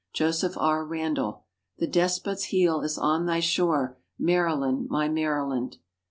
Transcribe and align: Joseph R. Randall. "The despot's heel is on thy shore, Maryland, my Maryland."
Joseph 0.13 0.57
R. 0.57 0.83
Randall. 0.83 1.45
"The 1.77 1.85
despot's 1.85 2.45
heel 2.45 2.81
is 2.81 2.97
on 2.97 3.27
thy 3.27 3.39
shore, 3.39 3.99
Maryland, 4.17 4.87
my 4.89 5.07
Maryland." 5.07 5.77